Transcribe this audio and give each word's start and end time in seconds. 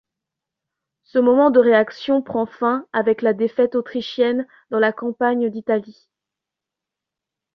Ce 1.03 1.19
moment 1.19 1.51
de 1.51 1.59
réaction 1.59 2.23
prend 2.23 2.47
fin 2.47 2.87
avec 2.91 3.21
la 3.21 3.33
défaite 3.33 3.75
autrichienne 3.75 4.47
dans 4.71 4.79
la 4.79 4.91
campagne 4.93 5.51
d'Italie. 5.51 6.09